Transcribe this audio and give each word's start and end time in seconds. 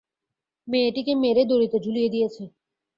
মেয়েটিকে 0.67 1.13
মেরে 1.15 1.43
দড়িতে 1.45 1.77
ঝুলিয়ে 1.79 2.09
দিয়েছে। 2.09 2.43